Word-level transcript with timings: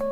Oh, 0.00 0.04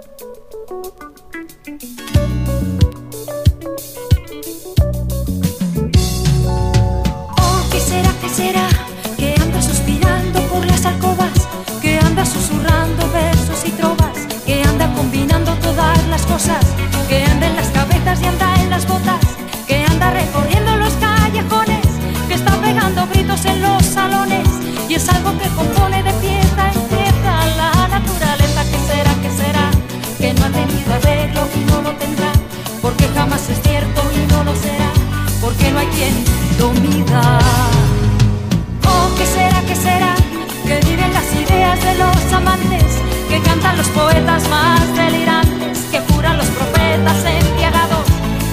que 9.16 9.34
anda 9.40 9.62
suspirando 9.62 10.40
por 10.48 10.66
las 10.66 10.84
alcobas 10.86 11.30
que 11.80 12.00
anda 12.00 12.26
susurrando 12.26 13.08
versos 13.12 13.64
y 13.64 13.70
trovas 13.70 14.26
que 14.44 14.64
anda 14.64 14.92
combinando 14.92 15.54
todas 15.58 16.04
las 16.08 16.26
cosas 16.26 16.64
que 17.08 17.22
anda 17.22 17.46
en 17.46 17.54
las 17.54 17.68
cabezas 17.68 18.20
y 18.22 18.26
anda 18.26 18.60
en 18.60 18.70
las 18.70 18.88
gotas 18.88 19.20
que 19.68 19.84
anda 19.84 20.10
recorriendo 20.10 20.76
los 20.78 20.94
callejones 20.94 21.86
que 22.26 22.34
está 22.34 22.60
pegando 22.60 23.06
gritos 23.06 23.44
en 23.44 23.62
los 23.62 23.84
salones. 23.84 24.25
hay 35.78 35.86
quien 35.88 36.14
domina. 36.58 37.38
Oh, 38.86 39.08
¿qué 39.16 39.26
será, 39.26 39.60
qué 39.66 39.76
será? 39.76 40.14
Que 40.66 40.80
viven 40.88 41.12
las 41.12 41.32
ideas 41.34 41.78
de 41.82 41.94
los 41.98 42.32
amantes, 42.32 42.84
que 43.28 43.40
cantan 43.40 43.76
los 43.76 43.88
poetas 43.88 44.48
más 44.48 44.96
delirantes, 44.96 45.78
que 45.90 46.00
juran 46.00 46.38
los 46.38 46.46
profetas 46.46 47.18
embriagados, 47.24 48.06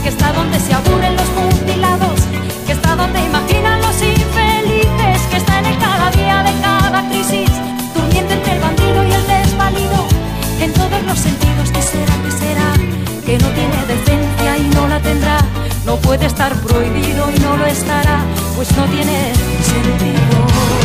que 0.04 0.10
está 0.10 0.34
donde 0.34 0.60
se 0.60 0.74
aburren 0.74 1.16
los 1.16 1.30
mutilados, 1.40 2.20
que 2.66 2.74
está 2.74 2.96
donde 2.96 3.20
imaginan 3.22 3.82
los 3.82 3.96
infelices, 4.02 5.22
que 5.30 5.38
está 5.38 5.60
en 5.60 5.66
el 5.68 5.78
cada 5.78 6.12
día 6.12 6.44
de 6.44 6.54
cada 6.62 7.08
crisis, 7.10 7.50
durmiendo 7.96 8.34
entre 8.34 8.54
el 8.54 8.60
bandido 8.60 9.08
y 9.08 9.12
el 9.12 9.28
desvalido, 9.28 10.08
en 10.60 10.74
todos 10.74 11.04
los 11.04 11.20
sentidos, 11.20 11.72
¿qué 11.72 11.82
será, 11.82 12.14
qué 12.24 12.32
será? 12.32 12.74
Que 13.26 13.38
no 13.38 13.48
tiene 13.50 13.78
defensa 13.88 14.23
puede 15.98 16.26
estar 16.26 16.54
prohibido 16.62 17.30
y 17.32 17.40
no 17.40 17.58
lo 17.58 17.66
estará, 17.66 18.24
pues 18.56 18.76
no 18.76 18.86
tiene 18.86 19.34
sentido. 19.62 20.83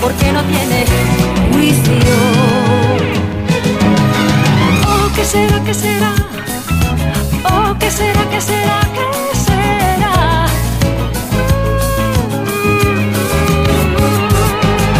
Porque 0.00 0.32
no 0.32 0.42
tiene 0.44 0.84
juicio 1.52 1.92
oh, 4.86 5.10
¿qué 5.14 5.24
será, 5.24 5.60
qué 5.64 5.74
será? 5.74 6.14
¿Qué 7.78 7.90
será, 7.90 8.28
qué 8.30 8.40
será, 8.40 8.80
qué 8.94 9.36
será? 9.36 9.49